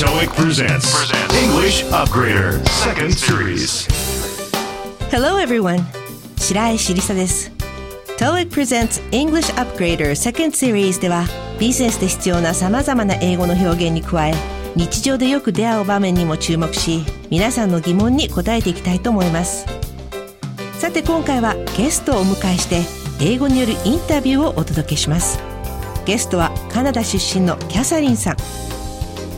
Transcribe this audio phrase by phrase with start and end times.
[0.00, 1.12] TOEIC presents
[1.44, 3.86] English Upgrader Second Series.
[5.10, 5.84] Hello everyone.
[6.38, 7.52] 白石りさです
[8.16, 11.26] TOEIC presents English Upgrader Second Series では
[11.58, 14.34] ビジネスで必要な様々な英語の表現に加え
[14.74, 19.66] 日常でよく出会う場面にも注目し皆さんの疑問に答えていきたいと思います。
[20.78, 22.80] さて今回はゲストをお迎えして
[23.22, 25.38] 英語によるインタビューをお届けします。
[26.06, 28.36] ゲストはカナダ出身のキャサリンさん。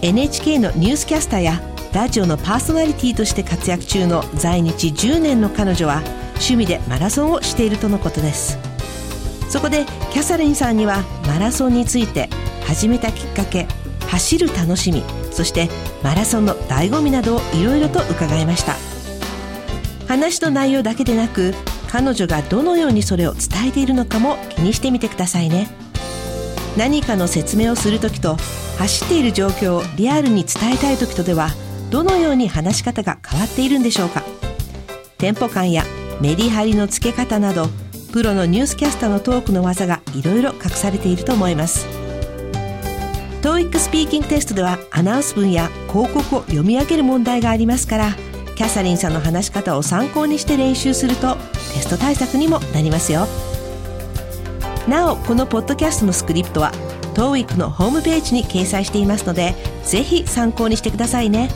[0.03, 1.61] NHK のニュースキャスターや
[1.93, 6.03] ラジオのパーソナリティとして活躍中の在日10年の彼女は
[6.35, 8.59] 趣味でマラソンをしているとのことです。
[9.49, 12.29] そこでキャサリンさんにはマラソンについて
[12.67, 13.69] 始めたきっかけ
[14.09, 15.69] 走る楽しみそして
[16.03, 18.75] マラソンの醍醐味などをいろいろと伺いました。
[20.09, 21.55] 話の内容だけでなく
[21.89, 25.69] 彼女がどのようにそれを伝えているのかも気にしてみてくださいね。
[26.77, 28.37] 何かの説明をする時と
[28.83, 31.51] 走っている状況をリアルに伝えたい時とでは
[31.91, 34.25] どのように話し方が変わっているんでしょうか？
[35.19, 35.85] テンポ感や
[36.21, 37.69] メリハリのつけ方など
[38.13, 41.87] プロのニュースキャスターのトークの技がいろいろ隠されていると思います。
[43.43, 48.11] TOEIC スピーキングテストではアナウンス文や広告を読み上げる問題がありますから
[48.57, 51.37] キャサリンさんの話し方を参考にして練習すると
[51.73, 53.29] テスト対策にもなりますよ。
[54.89, 56.73] なおこのポッドキャストのスクリプトは
[57.15, 61.51] TOEIC のホームページに掲載していますのでぜひ参考にしてくださいね。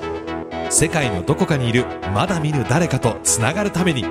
[0.69, 4.05] 世界のどこかにいるまだ見ぬ誰かとつながるために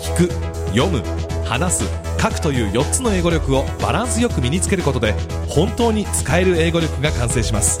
[0.00, 0.28] 聞く
[0.74, 1.02] 読む
[1.44, 5.12] 話す書くという4つの英語力をバランスよく身につけることで
[5.46, 7.78] 本当に使える英語力が完成します。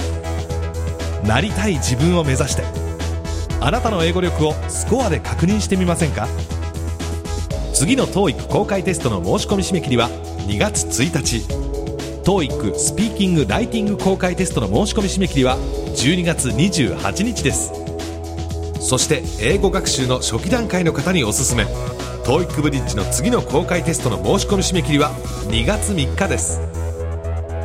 [1.24, 2.62] なりたい自分を目指して
[3.62, 6.28] あなたの英語力をスコアで確認してみませんか？
[7.72, 10.10] 次の TOEIC 公開テストの申し込み締め切りは
[10.46, 11.38] 2月1日。
[12.24, 15.56] TOEIC スピーキング・ライティング公開テストの申し込み締め切りは
[15.96, 17.72] 12月28日です。
[18.78, 21.64] そして英語学習の初期段階の方におすすめ。
[22.24, 25.10] TOEIC ブリッジの次の公開テストの申し込み締め切りは
[25.48, 26.58] 2月3日です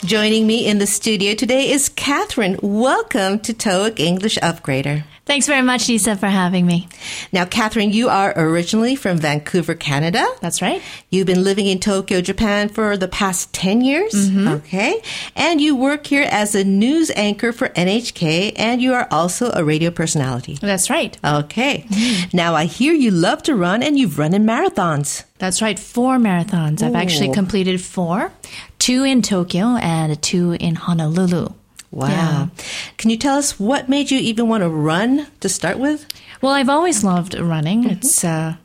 [0.05, 2.59] Joining me in the studio today is Catherine.
[2.61, 5.05] Welcome to TOEIC English Upgrader.
[5.27, 6.87] Thanks very much, Lisa, for having me.
[7.33, 10.25] Now, Catherine, you are originally from Vancouver, Canada.
[10.39, 10.81] That's right.
[11.09, 14.13] You've been living in Tokyo, Japan for the past 10 years.
[14.13, 14.47] Mm-hmm.
[14.47, 15.01] Okay.
[15.35, 19.65] And you work here as a news anchor for NHK, and you are also a
[19.65, 20.57] radio personality.
[20.61, 21.17] That's right.
[21.21, 21.85] Okay.
[21.89, 22.37] Mm-hmm.
[22.37, 25.25] Now, I hear you love to run and you've run in marathons.
[25.39, 25.77] That's right.
[25.77, 26.81] Four marathons.
[26.81, 28.31] I've actually completed four
[28.79, 31.49] two in Tokyo and two in Honolulu.
[31.91, 32.07] Wow.
[32.07, 32.47] Yeah.
[32.97, 36.05] Can you tell us what made you even want to run to start with?
[36.41, 37.89] Well, I've always loved running.
[37.89, 38.55] It's uh,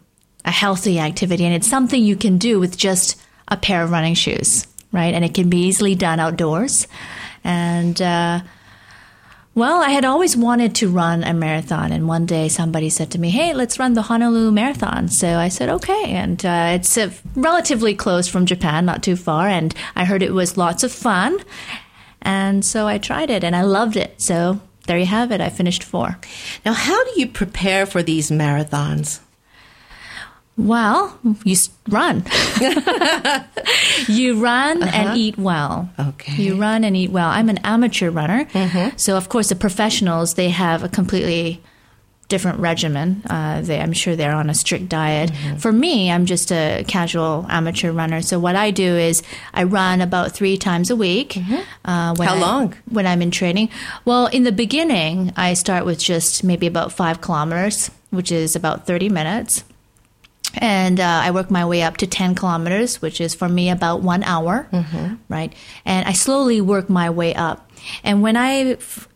[0.44, 4.15] a healthy activity and it's something you can do with just a pair of running
[4.15, 5.15] shoes, right?
[5.15, 6.87] And it can be easily done outdoors.
[7.44, 8.41] And, uh,
[9.54, 13.19] well, I had always wanted to run a marathon, and one day somebody said to
[13.19, 17.10] me, "Hey, let's run the Honolulu Marathon." So I said, "Okay," and uh, it's uh,
[17.34, 21.39] relatively close from Japan, not too far, and I heard it was lots of fun,
[22.22, 24.21] and so I tried it, and I loved it.
[24.21, 25.41] So there you have it.
[25.41, 26.19] I finished four.
[26.65, 29.21] Now, how do you prepare for these marathons?
[30.56, 31.56] Well, you
[31.88, 32.25] run.
[34.06, 35.15] you run and uh-huh.
[35.16, 35.88] eat well.
[35.99, 36.43] Okay.
[36.43, 37.28] You run and eat well.
[37.28, 38.44] I'm an amateur runner.
[38.44, 38.97] Mm-hmm.
[38.97, 41.62] So, of course, the professionals, they have a completely
[42.32, 43.22] different regimen.
[43.28, 45.31] Uh, they, I'm sure they're on a strict diet.
[45.59, 48.20] For me, I'm just a casual amateur runner.
[48.22, 49.22] So, what I do is
[49.54, 51.37] I run about three times a week.
[51.84, 52.75] Uh, when How I- long?
[52.88, 53.69] When I'm in training.
[54.04, 58.86] Well, in the beginning, I start with just maybe about five kilometers, which is about
[58.86, 59.65] 30 minutes
[60.60, 64.03] and uh, I work my way up to 10 kilometers, which is for me about
[64.03, 64.68] one hour,
[65.30, 65.51] right?
[65.86, 67.71] And I slowly work my way up.
[68.04, 69.09] And when I f-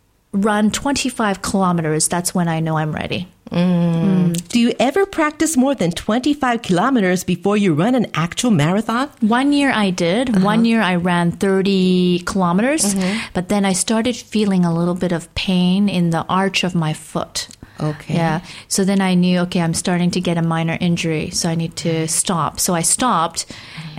[0.44, 3.28] run 25 kilometers, that's when I know I'm ready.
[3.50, 4.16] Mm.
[4.26, 4.48] Mm.
[4.48, 9.10] Do you ever practice more than 25 kilometers before you run an actual marathon?
[9.20, 10.30] One year I did.
[10.30, 10.44] Uh-huh.
[10.44, 13.18] One year I ran 30 kilometers, mm-hmm.
[13.34, 16.92] but then I started feeling a little bit of pain in the arch of my
[16.92, 17.48] foot.
[17.80, 18.14] Okay.
[18.14, 18.40] Yeah.
[18.68, 21.76] So then I knew, okay, I'm starting to get a minor injury, so I need
[21.76, 22.58] to stop.
[22.60, 23.46] So I stopped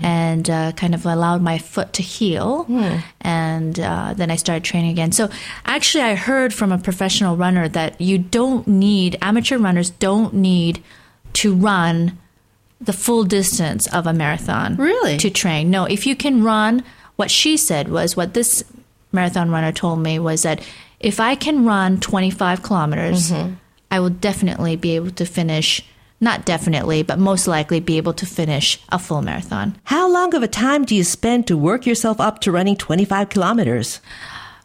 [0.01, 2.65] and uh, kind of allowed my foot to heal.
[3.21, 5.11] And uh, then I started training again.
[5.11, 5.29] So
[5.65, 10.83] actually, I heard from a professional runner that you don't need, amateur runners don't need
[11.33, 12.17] to run
[12.79, 14.75] the full distance of a marathon.
[14.75, 15.17] Really?
[15.17, 15.69] To train.
[15.69, 16.83] No, if you can run,
[17.15, 18.63] what she said was what this
[19.11, 20.61] marathon runner told me was that
[20.99, 23.31] if I can run 25 kilometers,
[23.91, 25.83] I will definitely be able to finish,
[26.19, 29.75] not definitely, but most likely be able to finish a full marathon.
[29.85, 33.29] How long of a time do you spend to work yourself up to running 25
[33.29, 33.99] kilometers?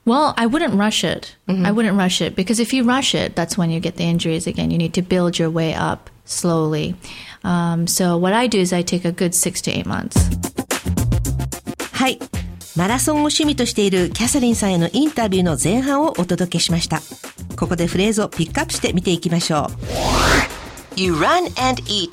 [0.05, 1.37] Well, I wouldn't rush it.
[1.49, 4.49] I wouldn't rush it because if you rush it, that's when you get the injuries
[4.49, 4.73] again.
[4.73, 6.97] You need to build your way up slowly.
[7.45, 10.19] Um, so what I do is I take a good six to eight months.
[12.03, 12.42] はい。
[12.75, 17.03] マラソンを趣味としているキャサリンさんへのインタビューの前半をお届けしました。
[17.57, 19.69] ここでフレーズをピックアップして見ていきましょ
[20.97, 21.01] う。
[21.01, 22.11] You run and eat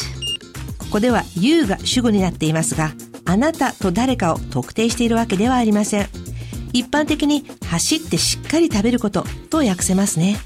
[0.77, 2.91] ここでは you が主語になっていますが、
[3.23, 6.09] あなたと誰かを特定しているわけではありません。
[6.73, 10.37] 一般的に走ってしっかり食べることと訳せますね。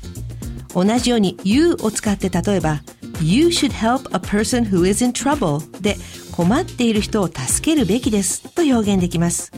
[0.76, 2.82] 同じように you を使って例えば
[3.22, 5.98] You should help a person who is in trouble で
[6.34, 9.52] 困っている人を助けるべきですと表現できます。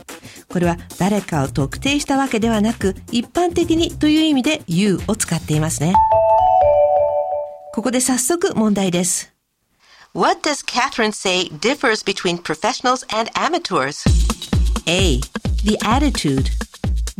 [0.46, 5.94] これは誰かを特定したわけではなく一般的にという意味で you を使っていますね。
[7.74, 9.32] ここで早速問題です。
[10.14, 14.04] What does Catherine say differs between professionals and amateurs?
[14.86, 15.20] A.
[15.64, 16.50] The attitude.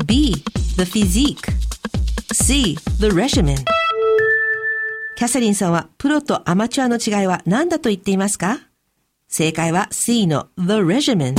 [0.05, 0.35] B.
[0.76, 1.50] The physique.
[2.32, 2.76] C.
[3.00, 3.56] The regimen.
[5.17, 8.65] キャサリンさんはプロとアマチュアの違いは何だと言っていますか
[9.28, 11.34] 正解は C の The Regimen。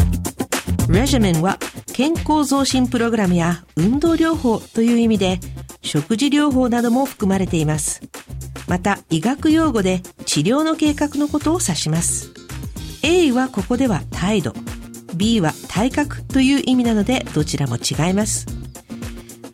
[0.87, 1.57] Regimen は
[1.93, 5.39] 健康増進プログラムや運動療法という意味で
[5.81, 8.01] 食事療法なども含まれています。
[8.67, 12.31] また医学用語で治療の計画のことを指します。
[13.03, 14.53] A はここでは態度。
[15.15, 18.45] B は体格という意味なのでどちらも違います。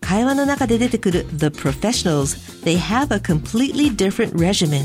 [0.02, 4.84] 会話の中で出てくる The professionals, they have a completely different regimen.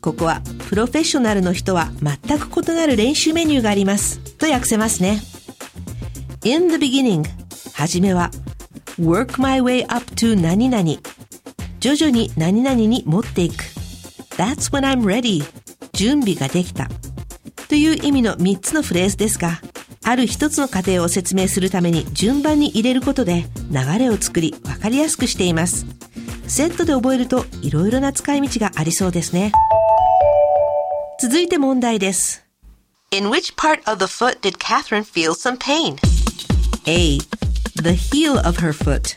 [0.00, 4.18] ここはプロフェッショナルの人は全く異なる練習メニューがあります。
[4.36, 5.20] と訳せますね。
[6.44, 7.24] In the beginning
[7.74, 8.30] はじめは
[8.98, 10.84] work my way up to 何々。
[11.80, 13.64] 徐々に何々に持っていく。
[14.36, 15.44] That's when I'm ready.
[15.92, 16.88] 準備ができた。
[17.68, 19.60] という意味の3つのフレーズですが
[20.02, 25.86] ある一つの過程を説明するために順番に入れることで流れを作り分かりやすくしています。
[26.48, 29.52] セットで覚えるといろいろな使い道がありそうですね。
[31.20, 32.46] 続いて問題です
[33.12, 35.96] In which part of the foot did Catherine feel some pain?
[36.86, 37.18] A.
[37.76, 39.14] The heel of her foot.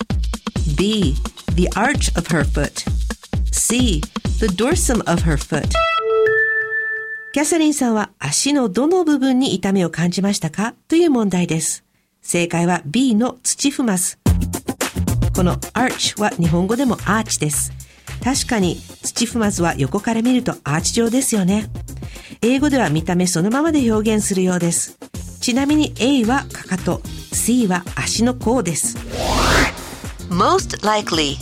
[0.75, 1.15] B.
[1.55, 2.83] The arch of her foot.
[3.53, 4.01] C.
[4.41, 5.69] The dorsum of her foot.
[7.31, 11.85] キャサリンさんは足のどの部分に痛みを感じましたかという問題です。
[12.21, 14.17] 正解は B の土踏まず。
[15.33, 17.71] この arch は日本語でもアーチです。
[18.23, 21.69] 確かに土踏まずは横から見るとアーチ状ですよね。
[22.41, 24.97] 英語では見た目そのままで表現するようです。
[25.41, 27.01] ちなみに A はかかと、
[27.33, 28.97] C は足の甲です。
[30.29, 31.35] most likely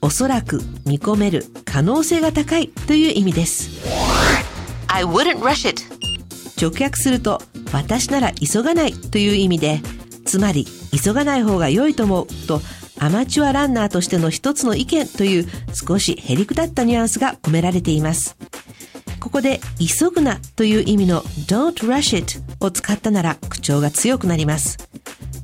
[0.00, 3.68] おそらく、見込める、可能性が高いという意味です。
[4.86, 5.82] I wouldn't rush it
[6.60, 7.42] 直訳すると、
[7.72, 9.80] 私なら急がないという意味で、
[10.24, 12.60] つまり、急がない方が良いと思うと、
[12.98, 18.36] アマチュアランナーとしての一つの意見という少しへりくだったニュアンスが込められています。
[19.20, 24.78] ここで、急ぐなという意味の don't rush it を使ったなら口調が強くなります。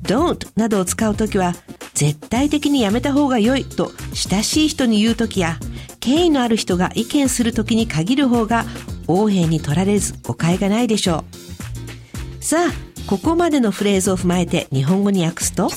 [0.03, 1.53] don't などを使うときは、
[1.93, 5.57] 絶対的にやめた方が良いと親しい人に言うときや、
[5.99, 8.65] 敬意のある人が意見するときに限る方が、
[9.07, 11.25] 横柄に取られず誤解がないでしょ
[12.39, 12.43] う。
[12.43, 12.71] さあ、
[13.05, 15.69] ここまでのフレーズを踏まえて日本語に訳すと、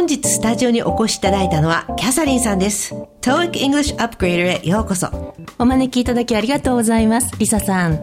[0.00, 2.94] 本日スタジオにお越しいただいたのはキャサリンさんです。
[3.20, 5.34] TOEIC English Upgrader へようこそ。
[5.58, 7.36] お招きいただきありがとうございます。
[7.38, 8.02] リサさん。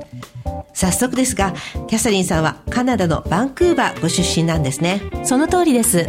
[0.75, 1.55] 早速ですが、
[1.87, 5.01] キャサリンさんはカナダのバンクーバーご出身なんですね。
[5.23, 6.07] その通りです。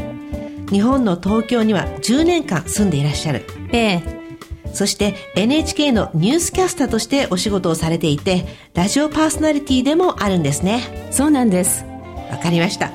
[0.70, 3.46] 日本の東京には10年間住んでいらっしゃる。
[3.72, 4.02] ええ。
[4.74, 11.08] そして NHK のニュースキャスターとしてお仕事をされていて、ラジオパーソナリティでもあるんですね。
[11.10, 11.86] そうなんです。
[12.30, 12.92] わかりました。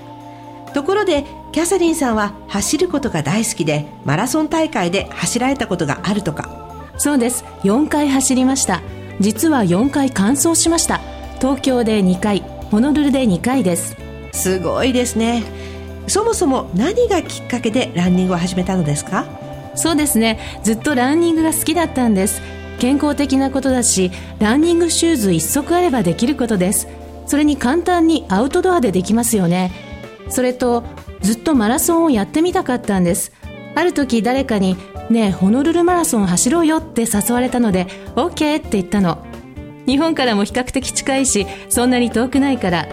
[0.76, 6.50] ところで、キャサリンさんは走ることが大好きで、マラソン大会で走られたことがあるとか。
[6.98, 7.46] そうです。
[7.64, 8.82] 4回走りました。
[9.20, 11.00] 実は4回完走しました。
[11.40, 12.40] 東京で2回、
[12.72, 13.96] ホノルルで2回です。
[14.32, 15.44] すごいですね。
[16.08, 19.26] そもそも何がきっかけでランニングを始めたのですか？
[19.76, 22.42] そうですねずっとランニングが好きだったんです
[22.80, 26.88] 健康的なことだしランニングシューズ一足あればできることです
[27.26, 29.72] それに簡単にアウトドアでできますよね
[30.30, 30.84] それと
[31.24, 33.32] ずっとマラソンをやってみたかったんです。
[33.76, 34.78] ある時誰かに
[35.10, 39.18] 「ねえホノルルマラソン走ろうよ」って誘われたので「OK」って言ったの。
[39.86, 42.88] 日本からも比較的近いしそんなに遠くないから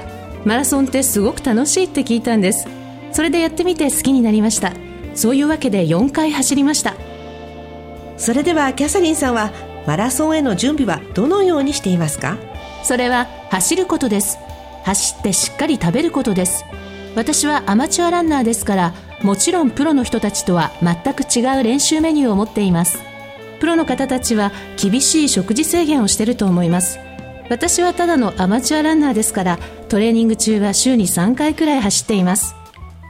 [0.44, 2.66] マラソンってすごく楽しいって聞いたんです。
[3.12, 4.72] それでやってみて好きになりました。
[5.14, 6.94] そういうわけで4回走りました。
[8.16, 9.50] それではキャサリンさんは
[9.86, 12.36] マラソンへの準備はどのようにしていますか？
[12.84, 14.38] それは走ることです。
[14.84, 16.64] 走ってしっかり食べることです
[17.14, 22.98] 私はアマチュアランナーですからもちろんプロの人たちとは全く違う練習メニューを持っています。
[23.58, 26.98] プロの方たちは厳しい食事制限をしていると思います。
[27.50, 32.54] 私はただのアマチュアランナーですからトレーニング中は週に3回くらい走っています。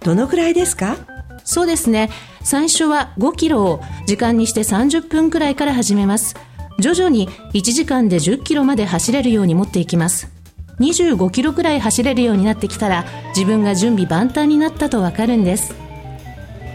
[0.02, 0.96] どのくらいですか？
[1.44, 2.10] そうですね。
[2.42, 6.34] 最初は5キロを時間にして30分くらいから始めます。
[6.78, 10.32] 徐々に1時間で10キロまで走れるように持っていきます
[10.80, 13.04] 25キロくらい走れるようになってきたら
[13.36, 15.74] 自分が準備万端になったとわかるんです。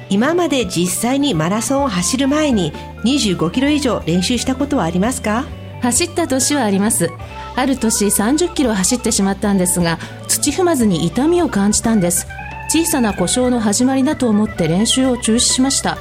[0.10, 2.72] 今まで実際にマラソンを走る前に
[3.04, 5.46] 25キロ以上練習したことはありますか？
[5.82, 7.10] 走った年はあります。
[7.56, 9.98] ある年30キロ走ってしまったんですが
[10.28, 12.28] 土踏まずに痛みを感じたんです。
[12.70, 15.98] 小さな故障の始まりだと思って練習を中止しました。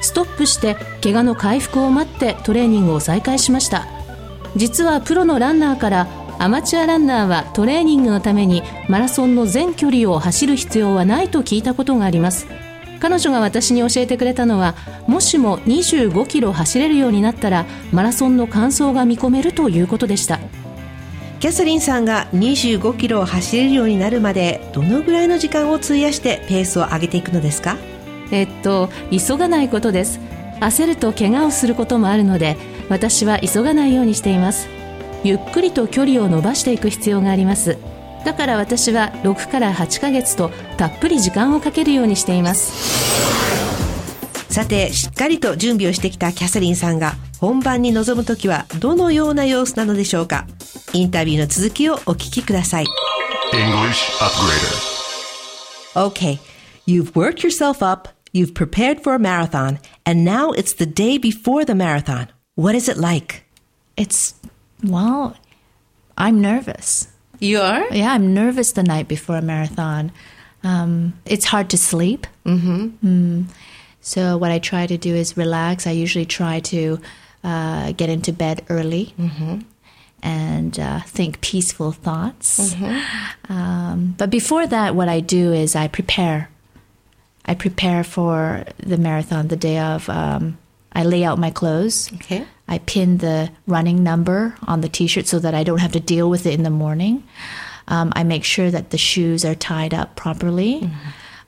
[0.00, 3.86] ストップして怪我の回復を待ってトレーニングを再開しました。
[4.56, 6.06] 実はプロのランナーから
[6.42, 12.48] アマチュアランナーはトレーニングのためにマラソンの全距離を走る必要はないと聞いたことがあります。
[12.98, 14.74] 彼女が私に教えてくれたのは
[15.06, 20.40] もしも25キロ走れるようになったらマラソンの完走が見込めるということでした。
[21.38, 27.76] キャサリンさんが25キロを走れるようになるまでどのぐらいの時間を費やしてペースを上げていくのですか？
[28.32, 30.18] えっと急がないことです。
[30.58, 32.56] 焦ると怪我をすることもあるので
[32.88, 34.68] 私は急がないようにしています
[35.24, 37.78] ゆっくりと距離を伸ばしていく必要があります。
[38.24, 43.22] だから私は6から8ヶ月とたっぷり時間をかけるようにしています。
[44.52, 50.46] さてしっかりと準備をしてきたキャサリンさんが本番に臨む時はどのような様子なのでしょうか。
[50.92, 52.86] インタビューの続きをお聞きください。
[53.52, 54.10] English
[55.94, 61.74] OKYOU've、worked yourself up You've prepared for a marathon And now it's the day before the
[61.74, 62.28] marathon.
[62.56, 63.44] What is it like?
[63.96, 64.34] It's
[64.82, 65.36] well,
[66.16, 67.08] I'm nervous.
[67.38, 67.92] You are?
[67.92, 70.12] Yeah, I'm nervous the night before a marathon.
[70.62, 72.26] Um, it's hard to sleep.
[72.46, 73.42] Mm-hmm.
[74.00, 75.86] So, what I try to do is relax.
[75.86, 77.00] I usually try to
[77.42, 79.14] uh, get into bed early
[80.22, 82.74] and uh, think peaceful thoughts.
[83.48, 86.48] Um, but before that, what I do is I prepare.
[87.44, 90.08] I prepare for the marathon the day of.
[90.08, 90.58] Um,
[90.94, 92.12] I lay out my clothes.
[92.14, 92.46] Okay.
[92.68, 96.00] I pin the running number on the t shirt so that I don't have to
[96.00, 97.22] deal with it in the morning.
[97.88, 100.88] Um, I make sure that the shoes are tied up properly.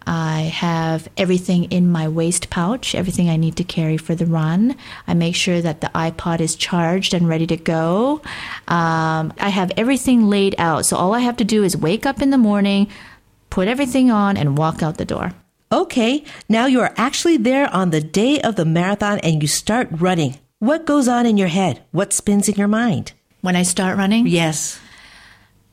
[0.06, 4.76] I have everything in my waist pouch, everything I need to carry for the run.
[5.06, 8.20] I make sure that the iPod is charged and ready to go.
[8.68, 10.84] Um, I have everything laid out.
[10.84, 12.88] So all I have to do is wake up in the morning,
[13.48, 15.32] put everything on, and walk out the door.
[15.74, 19.88] Okay, now you are actually there on the day of the marathon and you start
[19.90, 20.36] running.
[20.60, 21.82] What goes on in your head?
[21.90, 23.10] What spins in your mind?
[23.40, 24.78] When I start running, Yes.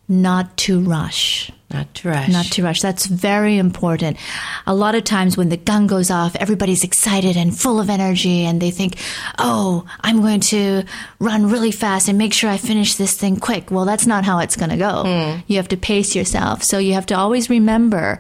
[0.10, 1.52] not to rush.
[1.72, 2.30] Not to rush.
[2.30, 2.82] Not to rush.
[2.82, 4.18] That's very important.
[4.66, 8.44] A lot of times when the gun goes off, everybody's excited and full of energy
[8.44, 8.96] and they think,
[9.38, 10.84] oh, I'm going to
[11.20, 13.70] run really fast and make sure I finish this thing quick.
[13.70, 15.04] Well, that's not how it's going to go.
[15.06, 15.40] Hmm.
[15.46, 16.64] You have to pace yourself.
[16.64, 18.20] So you have to always remember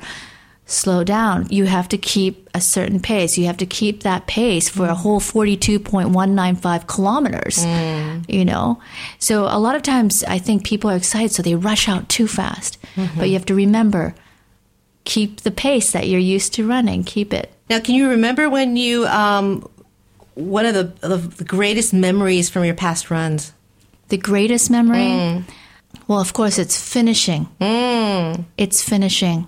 [0.71, 1.47] slow down.
[1.49, 3.37] You have to keep a certain pace.
[3.37, 8.25] You have to keep that pace for a whole 42.195 kilometers, mm.
[8.29, 8.79] you know?
[9.19, 12.27] So a lot of times I think people are excited, so they rush out too
[12.27, 12.81] fast.
[12.95, 13.19] Mm-hmm.
[13.19, 14.15] But you have to remember,
[15.03, 17.03] keep the pace that you're used to running.
[17.03, 17.53] Keep it.
[17.69, 19.67] Now, can you remember when you, um,
[20.35, 23.53] one of the, of the greatest memories from your past runs?
[24.09, 24.99] The greatest memory?
[24.99, 25.43] Mm.
[26.07, 27.47] Well, of course, it's finishing.
[27.59, 28.45] Mm.
[28.57, 29.47] It's finishing.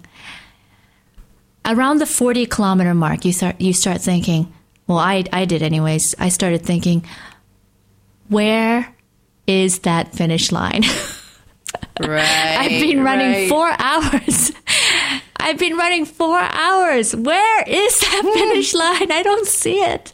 [1.65, 4.51] Around the 40 kilometer mark, you start, you start thinking,
[4.87, 6.15] well, I, I did anyways.
[6.19, 7.05] I started thinking,
[8.27, 8.93] where
[9.47, 10.83] is that finish line?
[11.99, 12.57] Right.
[12.59, 14.51] I've been running four hours.
[15.39, 17.15] I've been running four hours.
[17.15, 18.33] Where is that hmm.
[18.33, 19.11] finish line?
[19.11, 20.13] I don't see it.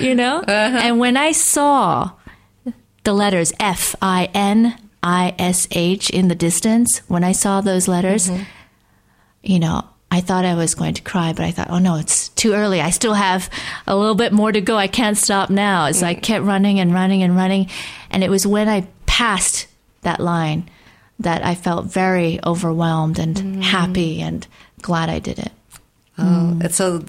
[0.00, 0.38] You know?
[0.38, 0.78] Uh-huh.
[0.82, 2.12] And when I saw
[3.04, 7.86] the letters F I N I S H in the distance, when I saw those
[7.86, 8.42] letters, mm-hmm.
[9.42, 12.30] you know, I thought I was going to cry, but I thought, oh no, it's
[12.30, 12.80] too early.
[12.80, 13.48] I still have
[13.86, 14.76] a little bit more to go.
[14.76, 15.92] I can't stop now.
[15.92, 16.22] So I mm.
[16.22, 17.68] kept running and running and running.
[18.10, 19.68] And it was when I passed
[20.02, 20.68] that line
[21.20, 23.62] that I felt very overwhelmed and mm.
[23.62, 24.46] happy and
[24.82, 25.52] glad I did it.
[26.18, 26.64] Oh, mm.
[26.64, 27.04] and so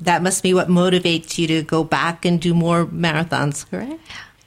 [0.00, 4.00] that must be what motivates you to go back and do more marathons, correct?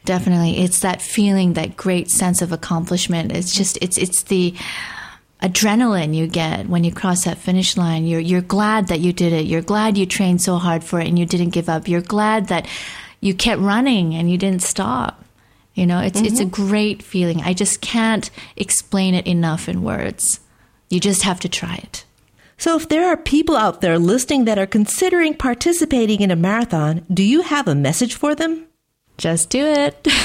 [0.03, 0.59] Definitely.
[0.59, 3.31] It's that feeling, that great sense of accomplishment.
[3.31, 4.53] It's just, it's, it's the
[5.41, 8.05] adrenaline you get when you cross that finish line.
[8.05, 9.45] You're, you're glad that you did it.
[9.45, 11.87] You're glad you trained so hard for it and you didn't give up.
[11.87, 12.67] You're glad that
[13.21, 15.23] you kept running and you didn't stop.
[15.73, 16.67] You know, it's, it's a mm-hmm.
[16.67, 17.41] great feeling.
[17.41, 20.39] I just can't explain it enough in words.
[20.89, 22.05] You just have to try it.
[22.57, 27.05] So if there are people out there listening that are considering participating in a marathon,
[27.13, 28.67] do you have a message for them?
[29.17, 30.07] just do it.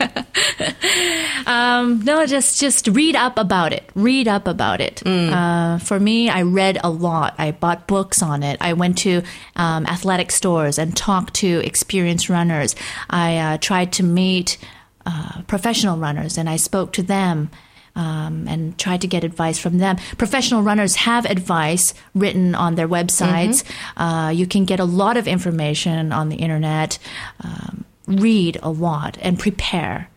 [1.46, 3.88] um, no, just just read up about it.
[3.94, 5.02] Read up about it.
[5.32, 7.34] Uh, for me, I read a lot.
[7.38, 8.58] I bought books on it.
[8.60, 9.22] I went to
[9.56, 12.74] um, athletic stores and talked to experienced runners.
[13.10, 14.58] I uh, tried to meet
[15.06, 17.50] uh, professional runners and I spoke to them.
[17.94, 19.98] Um, and tried to get advice from them.
[20.16, 23.64] Professional runners have advice written on their websites.
[23.98, 26.98] Uh, you can get a lot of information on the internet.
[27.44, 30.09] Um, read a lot and prepare,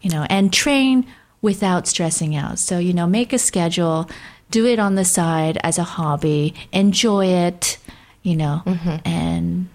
[0.00, 1.06] you know, and train
[1.42, 2.58] without stressing out.
[2.58, 4.08] So, you know, make a schedule,
[4.50, 7.78] do it on the side as a hobby, enjoy it,
[8.22, 8.62] you know,
[9.04, 9.68] and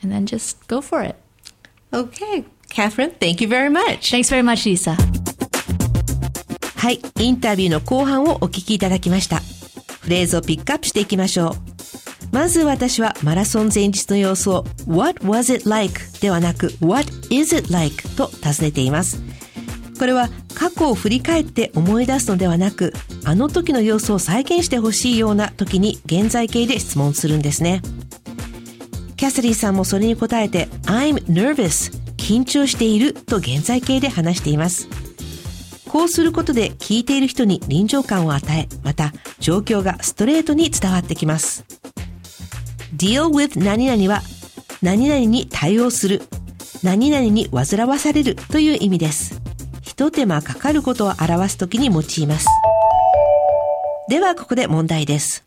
[0.00, 1.16] and then just go for it.
[1.92, 2.44] Okay.
[2.70, 4.10] Catherine, thank you very much.
[4.10, 4.96] Thanks very much, Lisa.
[6.76, 9.40] はい、インタビューの後半をお聞きいただきました。
[10.00, 11.71] フレーズをピックアップしていきましょう。
[12.33, 16.01] まず私はマラソン前日の様子を What was it like?
[16.19, 18.09] ではなく What is it like?
[18.15, 19.21] と尋ねています。
[19.99, 22.91] これは過去を振り返って思い出すのではなく、
[23.23, 27.83] あの時の様子を再現してほしいような時に現在形で質問するんですね。
[29.15, 34.87] キャサリンさんもそれに答えて I'm nervous 緊張していると現在形で話しています。
[35.87, 41.82] こうすることで聞いている人に臨場感を与え、また状況がストレートに伝わってきます。
[43.03, 44.21] Deal with 何々は
[44.81, 46.21] 何々に対応する、
[46.83, 49.41] 何々に煩わされるという意味です。
[49.81, 52.47] 一手間かかることを表すときに用います。
[54.07, 55.45] ではここで問題です。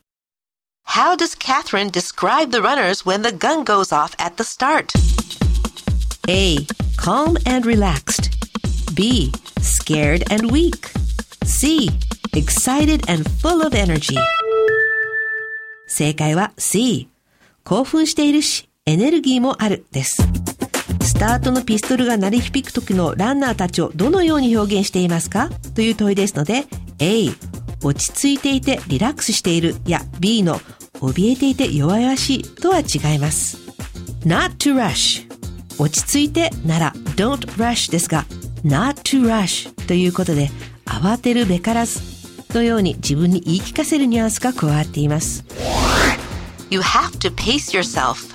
[0.87, 4.93] How does Catherine describe the runners when the gun goes off at the start?
[6.29, 6.59] A.
[6.99, 8.31] Calm and relaxed.
[8.95, 9.33] B.
[9.63, 10.91] Scared and weak.
[11.47, 11.89] C.
[12.35, 14.19] Excited and full of energy.
[15.87, 17.09] 正解は C。
[17.67, 20.23] 興奮しているし、エネルギーもあるです。
[21.03, 25.51] スタートのピストルが鳴り響く時のランナーたちをどのように表現していますか？
[25.75, 26.67] という問いですので、
[27.01, 27.27] A、
[27.83, 30.61] 落ち着いていてリラックスしているや B の
[31.01, 33.59] 怯えていて弱々しいとは違います。
[34.25, 35.27] not to rush
[35.81, 38.27] 落ち着いてなら don't rush ですが
[38.65, 40.51] not to rush ということで
[40.85, 42.01] 慌てるべからず
[42.55, 45.45] のように自分に言い聞かせるニュアンスが加わっています。
[46.71, 48.35] You have to pace yourself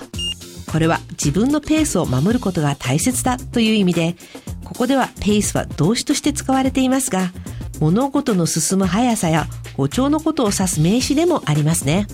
[0.72, 4.16] これは自分のペースを守ることが大切だという意味で、
[4.64, 7.34] ここではペースは動詞として使われていますが、
[7.82, 12.08] 物事の進む速さや歩調のことを指す名詞でもありますね。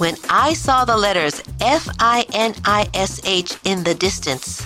[0.00, 4.64] When I saw the letters F-I-N-I-S-H in the distance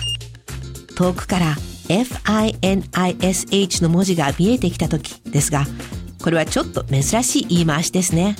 [0.95, 1.55] 遠くから
[1.89, 5.67] F-I-N-I-S-H の文字が見えてきた時ですが、
[6.23, 8.35] これはちょっと珍しい言い回しですね。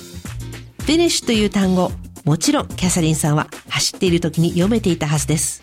[0.88, 1.92] Finish という単語、
[2.24, 5.62] もちろんキャサリンさんは走っている時に読めていたはずです。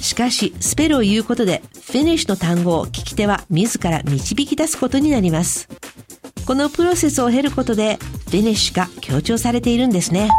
[0.00, 5.68] しかし、スペルを言うことで finish の単語を聞き手は自ら導き出すことになります。
[6.46, 7.98] このプロセスを経ることで
[8.30, 10.30] finish が強調されているんですね。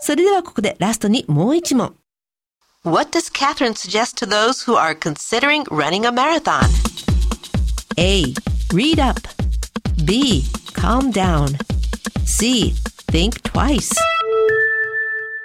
[0.00, 1.94] それではここでラストにもう一問。
[2.84, 6.70] What does Catherine suggest to those who are considering running a marathon?
[7.98, 8.32] A.
[8.72, 9.20] Read up.
[10.06, 10.44] B.
[10.72, 11.73] Calm down.
[12.26, 12.72] C.
[13.12, 13.90] Think twice.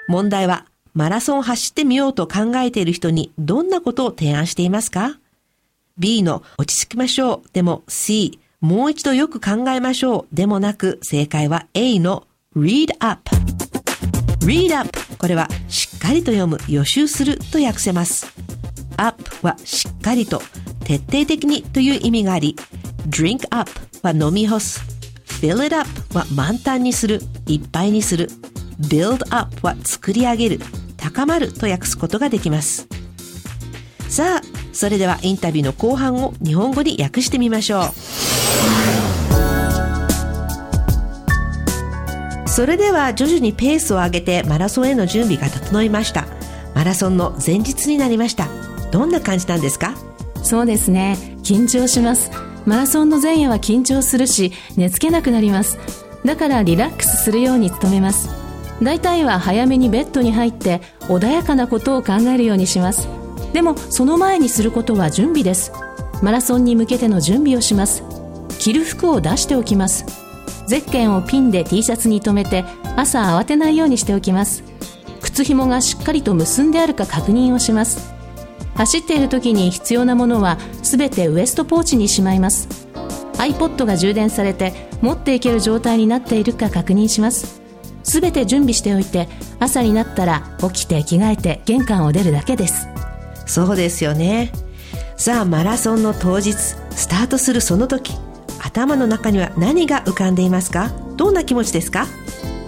[0.08, 5.20] 問題は、マラソンを走ってみようと考えている人にどんなことを提案していますか
[5.98, 13.30] ?B の落ち着きましょうでも C もう一度よく考えましょうでもなく正解は A の read up。
[14.46, 18.26] read up これはしっかりと読む予習すると訳せます。
[18.98, 20.42] up はしっかりと
[20.86, 22.56] 徹底的にという意味があり
[23.08, 23.70] drink up
[24.02, 24.99] は飲み干す
[25.42, 28.30] fill it up は満タンにするいっぱいにする。
[28.82, 30.60] build up は作り上げる
[30.98, 32.88] 高まると訳すことができます。
[34.08, 34.42] さあ
[34.74, 37.84] それではインタビューの後半を日本語に訳してみましょう。
[42.50, 46.26] それでは徐々にペースを上げてマラソンへの準備が整いました。
[46.76, 48.48] マラソンの前日になりました。
[48.92, 49.96] どんな感じなんですか？
[50.44, 51.18] そうですね。
[51.44, 52.32] 緊張します。
[52.70, 55.80] マラソンの前夜は緊張するし寝つけなくなります。
[56.24, 58.30] だからリラックスするように努めます。
[58.84, 63.08] 大体は早めにベッドに入って穏やかなことを考えるようにします。
[63.54, 65.72] でもその前にすることは準備です。
[66.22, 68.04] マラソンに向けての準備をします。
[68.60, 70.06] 着る服を出しておきます。
[70.68, 74.64] ゼッケンをピンで T シャツに留めて朝慌てないようにしておきます。
[75.24, 78.19] 靴紐がしっかりと結んであるか確認をします。
[78.80, 82.70] 走っている時に必要なものは全てウエストポーチにしまいます。
[83.34, 87.62] iPod が充電されて持っていける状態になっているか確認します。
[88.04, 89.28] 全て準備しておいて
[89.60, 92.88] 朝になったら起きて着替えて玄関を出るだけです。
[93.46, 94.54] そうですよね。
[95.18, 98.14] さあマラソンの当日スタートするその時
[98.64, 100.90] 頭の中には何が浮かんでいますか？
[101.18, 102.08] どんな気持ちですか？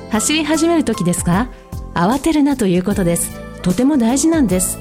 [0.09, 1.49] 走り始める時ですか？
[1.93, 3.31] 慌てるなということです。
[3.61, 4.77] とても大事なんです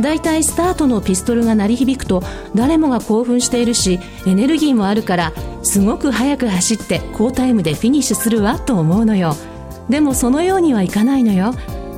[0.00, 2.22] だいたいスタートのピストルが鳴り響くと
[2.54, 5.32] 誰もが興奮しているしエネルギーもあるから
[5.62, 9.34] すごく速く走って好タイムでフィニッシュするわと思うのよ。
[9.88, 11.52] でもそのようにはいかないのよ。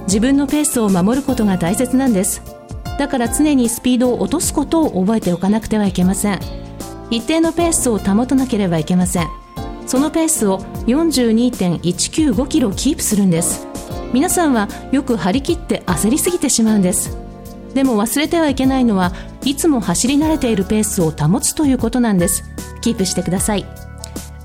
[0.05, 2.43] 自分のペースを守ることが大切なんです。
[2.99, 6.41] だから常にスピードを落とすことを覚えておかなくてはいけません。
[7.11, 9.29] 一定のペースを保たなければいけません。
[9.87, 13.67] そのペースを42.195キロキープするんです。
[14.13, 17.30] 皆さんはよく張り切って焦りすぎてしまうんです。
[17.75, 19.13] でも忘れてはいけないのは
[19.45, 22.45] いつも走り慣れているペースを保つということなんです。
[22.81, 23.67] キープしてください。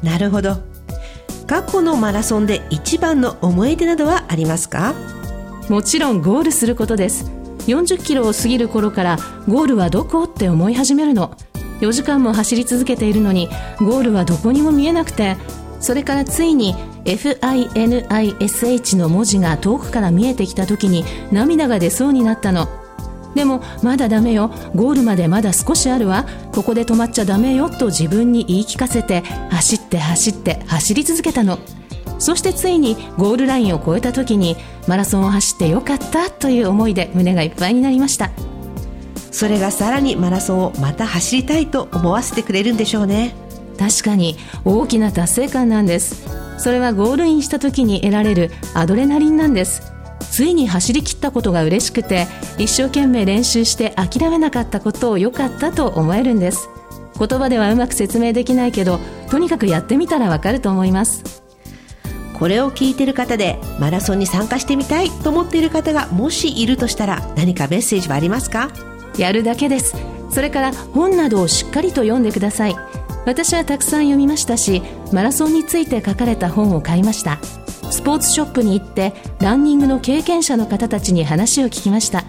[0.03, 0.57] なるほど。
[1.47, 4.93] 過去のマラソンで一番の思い出などはありますか？
[5.69, 7.31] もちろんゴールすることです。
[7.67, 11.35] 40キロを過ぎる頃からゴールはどこって思い始めるの。
[11.81, 15.35] 4時間も走り続けているのにゴールはどこにも見えなくて
[15.81, 22.69] それからついに FINISH の文字が遠くから見えてきた時に涙が出そうになったの
[23.36, 24.50] でもまだダメよ。
[24.74, 26.26] ゴールまでまだ少しあるわ。
[26.54, 27.69] ここで止まっちゃダメよ。
[27.69, 29.21] と自分に言い聞かせて
[29.52, 31.60] 走って走って走り続けたの。
[32.17, 34.56] そしてついにゴールラインを越えた時に
[34.88, 38.32] マラソンを走ってよかったという思いで胸がいっぱいになりました。
[39.32, 43.36] それがさらにマラソンをまた走りたいと思わせてくれるんでしょうね。
[43.78, 46.26] 確かに大きな達成感なんです。
[46.58, 49.94] それはゴールインした時に得られるアドレナリンなんです
[50.36, 56.67] ついに走り切ったことが嬉しくて一生懸命練習して諦めなかったことを良かったと思えるんです。
[57.17, 59.00] 言葉ではうまく説明できないけど
[59.32, 61.24] とにかくやってみたらわかると思います。
[62.38, 68.71] これを聞いている方でマラソンに参加してみたいと思っている方がもしいるとしたら何かメッセージはありますか？
[69.17, 69.95] やるだけです。
[70.30, 72.76] それから本などをしっかりと読んでください。
[73.26, 74.82] 私はたくさん読みましたし
[75.13, 77.39] マラソンについて書かれた本を買いました
[77.91, 82.24] スポーツショップに行ってランニングの経験者の方たちに話を聞きました。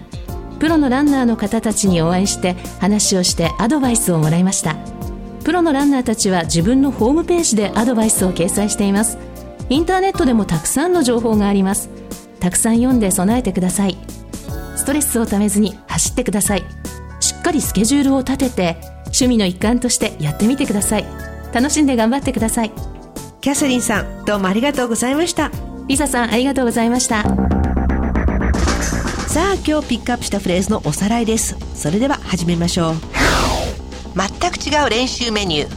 [0.59, 4.75] プロのランナーの方たちにお会いして話をしてアドバイスをもらいました。
[5.43, 9.17] プロのランナーたちは自分のホームページでアドバイスを掲載しています。
[9.69, 11.89] インターネットでもたくさんの情報があります。
[12.39, 13.97] たくさん読んで備えてください。
[14.75, 16.63] ストレスをためずに走ってください。
[17.19, 21.05] しっかりスケジュールを立てて趣味の一環としてやってみてください。
[21.53, 22.96] 楽しんで頑張ってください。
[23.47, 25.51] キャサリンさんどうもありがとうございました。
[25.87, 27.23] リサさんありがとうございました。
[27.23, 27.29] さ
[29.51, 31.55] あ今日ピックアップしたフレーズのおさらいです。
[31.73, 32.95] それでは始めましょう。
[34.17, 35.69] 全く違う練習メニュー。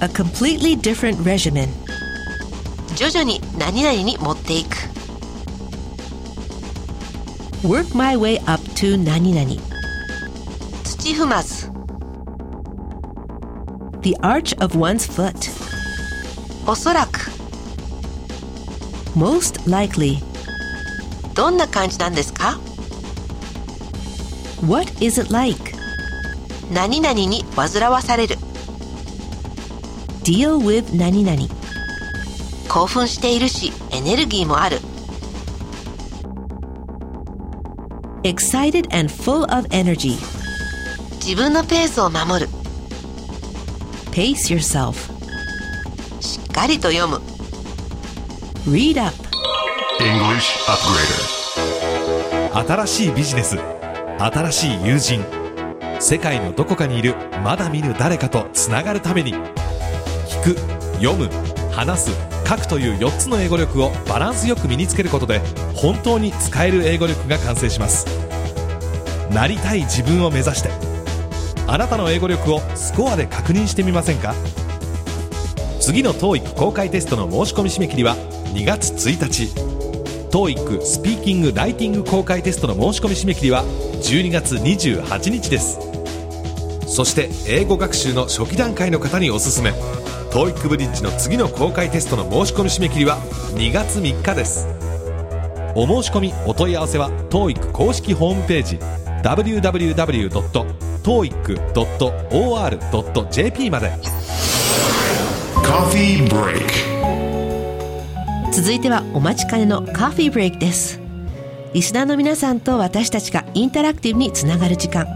[0.00, 1.68] A completely different regimen.
[2.96, 4.76] 徐々に何々に持っていく。
[7.68, 9.62] Work my way up to 何々。
[10.84, 11.70] 土踏まず
[14.07, 15.49] The arch of one's foot
[16.67, 17.31] おそらく
[19.15, 20.21] Most likely
[21.35, 22.59] どんな感じなんですか
[24.65, 25.73] What is it like?
[26.71, 28.35] 何々に煩わされる
[30.23, 31.47] Deal with 何々
[32.69, 34.79] 興奮しているしエネルギーもある
[38.23, 40.17] Excited and full of energy
[41.15, 42.56] 自分のペースを守る
[44.18, 45.14] Pace yourself.
[46.20, 47.20] しっかりと読む。
[48.66, 49.14] Read up.
[50.00, 52.66] English Upgrader.
[52.66, 53.56] 新しいビジネス。
[54.18, 55.24] 新しい友人。
[56.00, 59.34] 世界のどこかにいるまだ見ぬ誰かとつながるために。
[59.34, 59.38] 聞
[60.52, 60.58] く
[61.00, 61.30] 読む
[61.70, 62.10] 話す
[62.44, 65.38] 書くという4つの英語力をバランスよく身につけることで
[65.76, 68.04] 本当に使える英語力が完成します。
[69.30, 70.87] なりたい自分を目指して
[71.70, 74.34] あなたの英語力をスコアで確認してみませんか？
[75.80, 78.16] 次の TOEIC 公開テストの申し込み締め切りは
[78.54, 79.44] 2月1日。
[80.30, 83.64] TOEIC スピーキング・ライティング公開テストの申し込み締め切りは
[84.02, 85.78] 12月28日です。
[86.86, 89.72] そして英語学習の初期段階の方におすすめ。
[90.30, 93.18] TOEIC ブリッジの次の公開テストの申し込み締め切りは
[93.56, 94.66] 2月3日です。
[95.74, 98.78] お申し込みお問い合わせは TOEIC 公式ホームページ
[99.22, 100.87] www.
[101.08, 103.90] www.toeic.or.jp まで。
[105.64, 106.68] Coffee break.
[108.52, 111.00] 続いてはお待ちかねのカフィーブレイクです。
[111.72, 115.06] リスナーの皆さんと私たちがインタラクティブにつながる時間。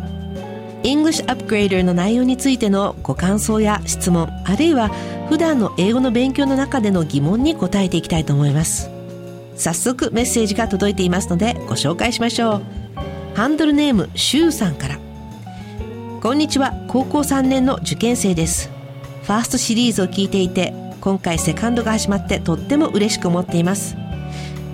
[0.82, 4.88] English Upgrader の内容についてのご感想や質問あるいは
[5.28, 8.88] 普段の英語の勉強の中での疑問に答えていきたいと思います。
[9.56, 12.62] 早速メッセージが届いていますのでご紹介しましょう。
[13.34, 15.01] ハンドルネームシュウさんから
[16.22, 16.72] こんにちは。
[16.86, 18.70] 高校3年の受験生です。
[19.24, 23.96] ファーストシリーズを聞いていて今回セカンドが始まってとっても嬉しく思っています。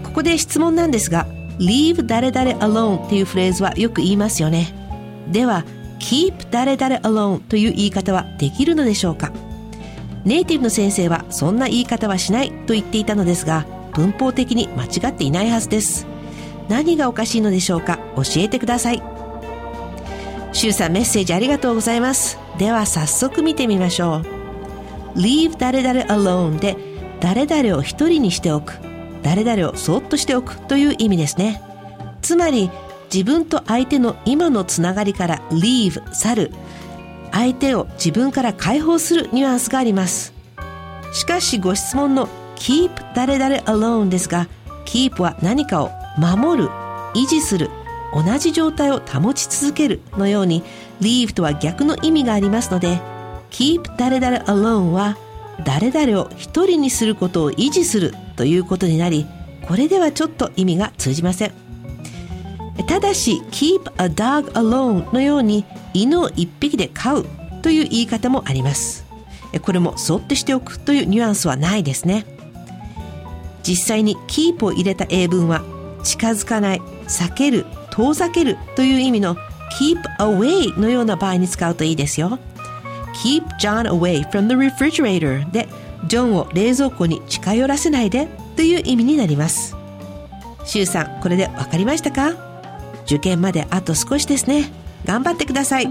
[0.05, 1.27] ここで質問なんですが
[1.59, 4.75] leave 誰々 alone っていうフレーズはよく言いますよね。
[5.33, 5.65] では
[6.01, 9.33] keep 誰々 alone という言い方はできるのでしょうか？
[10.27, 16.07] ネイティブの先生はそんな言い方はしないと言っていたのですが文法的に間違っていないはずです。
[16.69, 17.99] 何がおかしいのでしょうか？
[18.17, 19.03] 教えてください。
[20.59, 22.37] シュウさんメッセージありがとうございます。
[22.59, 24.23] では早速見てみましょ
[25.15, 25.17] う。
[25.17, 26.77] Leave 誰々 alone で
[27.21, 28.75] 誰々を一人にしておく。
[29.23, 30.59] 誰々をそっとしておく。
[30.63, 31.63] という意味ですね。
[32.23, 32.73] つまり
[33.05, 36.51] 自分と相手の今のつながりから leave 去る。
[37.31, 40.35] 相手を自分から解放するニュアンスがあります。
[41.13, 44.49] しかしご質問の keep 誰々 alone ですが
[44.87, 46.69] keep は何かを守る
[47.15, 47.71] 維持する。
[48.15, 50.63] 同じ状態を保ち続けるのように
[51.01, 53.01] leave とは逆の意味がありますので
[53.51, 55.17] keep 誰々 alone は
[55.65, 59.27] 誰々を一人にすることを維持するということになり
[59.67, 61.53] これではちょっと意味が通じません。
[62.87, 67.27] ただし keep a dog alone のように犬を一匹で飼う
[67.63, 69.05] という言い方もあります。
[69.63, 72.25] これもそっとしておくというニュアンスはないですね。
[73.63, 75.63] 実際に keep を入れた英文は
[76.03, 77.67] 近づかない避ける
[77.99, 79.35] 遠ざけるという意味の
[79.81, 82.39] keep away のような場合に使うといいですよ。
[83.25, 85.69] keep John away from the refrigerator で
[86.07, 89.75] ジョンを冷蔵庫に近寄らせないでという意味になります。
[90.65, 92.35] シュウさんこれで分かりましたか？
[93.05, 94.71] 受験まであと少しですね。
[95.05, 95.89] 頑張ってください。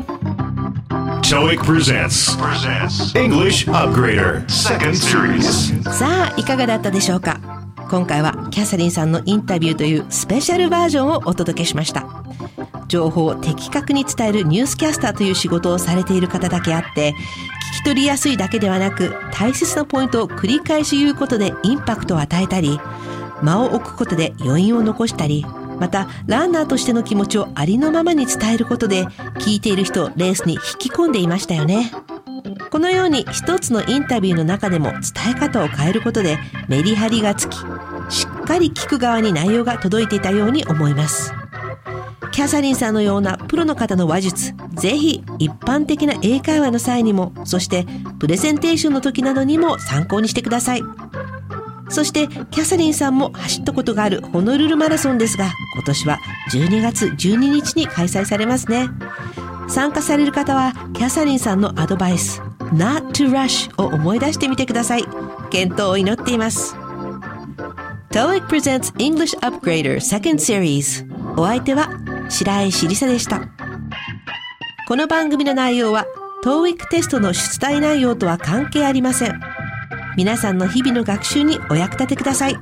[1.24, 2.38] TOEIC presents.
[2.40, 5.84] presents English Upgrader Second Series.
[5.92, 7.57] さあいかがだったでしょうか？
[7.90, 12.06] 今回はキャサリンさんのインタビューというスペシャルバージョンをお届けしました。
[12.88, 17.16] 情報を的確に伝えるニュースキャスターという仕事をされている方だけあって聞
[17.80, 22.80] き取りやすいだけではなく大切なポイントを繰り返し言うことでインパクトを与えたり
[23.42, 25.46] 間を置くことで余韻を残したり
[25.80, 31.92] またランナーとしての気持ちをありのままに伝えることで聞いている人をレースに引き込んでいましたよね。
[32.70, 37.58] このように一つのインタビューの中でも伝え方を変えることでメリハリがつき
[38.10, 41.34] しっかり聞く側に内容が届いていたように思います。
[42.32, 47.88] キャサリンさんのようなプロの方の話術ぜひ一般的な英会話の際にもそして
[48.20, 50.84] プレゼンテーションの時などにも参考にしてください。
[51.90, 56.20] そしてキャサリンさんも走ったことがあるホノルルマラソンですが今年は
[56.52, 58.90] 12月12日に開催されますね。
[59.68, 62.42] 参加される方はキャサリンさんのアドバイス
[62.74, 65.06] Not to rush を思い出してみてください。
[65.50, 66.76] 健闘を祈っています。
[68.12, 71.06] TOEIC presents English Upgrader Second Series
[71.40, 71.90] お相手は
[72.30, 73.42] 白石りさでした。
[74.88, 76.06] この番組の内容は
[76.44, 79.40] TOEIC テストの出題内容とは関係ありません。
[80.18, 82.56] 皆さんの日々の学習にお役立てください。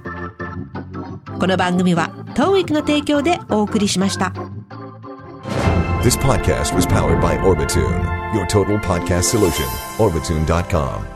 [1.39, 4.33] この番組は TOEIC の提供でお送りしました。
[6.05, 9.65] This podcast was powered by Orbitune, your total podcast solution.
[9.97, 11.14] Orbitune.com.